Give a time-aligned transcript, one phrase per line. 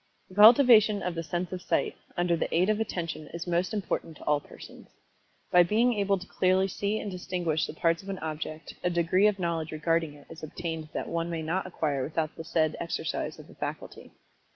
[0.29, 4.17] The cultivation of the sense of Sight, under the aid of Attention is most important
[4.17, 4.87] to ail persons.
[5.51, 9.27] By being able to clearly see and distinguish the parts of an object, a degree
[9.27, 13.37] of knowledge regarding it is obtained that one may not acquire without the said exercise
[13.37, 14.09] of the faculty.